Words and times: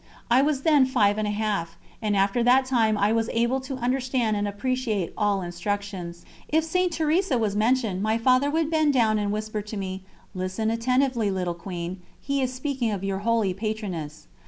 I 0.31 0.41
was 0.41 0.61
then 0.63 0.87
five 0.87 1.19
and 1.19 1.27
a 1.27 1.29
half, 1.29 1.77
and 2.01 2.15
after 2.17 2.41
that 2.41 2.65
time 2.65 2.97
I 2.97 3.13
was 3.13 3.29
able 3.33 3.59
to 3.61 3.75
understand 3.77 4.35
and 4.35 4.47
appreciate 4.47 5.13
all 5.15 5.43
instructions. 5.43 6.25
If 6.49 6.63
St. 6.63 6.91
Teresa 6.91 7.37
was 7.37 7.55
mentioned, 7.55 8.01
my 8.01 8.17
Father 8.17 8.49
would 8.49 8.71
bend 8.71 8.93
down 8.95 9.19
and 9.19 9.31
whisper 9.31 9.61
to 9.61 9.77
me: 9.77 10.01
"Listen 10.33 10.71
attentively, 10.71 11.29
little 11.29 11.53
Queen, 11.53 12.01
he 12.19 12.41
is 12.41 12.51
speaking 12.51 12.89
of 12.89 13.03
your 13.03 13.19
holy 13.19 13.53
patroness." 13.53 14.25